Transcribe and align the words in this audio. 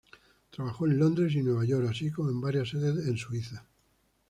Trabajó 0.49 0.87
en 0.87 0.97
Londres 0.97 1.35
y 1.35 1.43
Nueva 1.43 1.63
York, 1.63 1.85
así 1.87 2.09
como 2.09 2.31
en 2.31 2.41
varias 2.41 2.69
sedes 2.69 3.05
en 3.07 3.17
Suiza. 3.19 3.63